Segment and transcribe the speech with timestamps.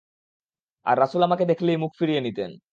[0.85, 2.51] আর রাসূল আমাকে দেখলেই মুখ ফিরিয়ে নিতেন।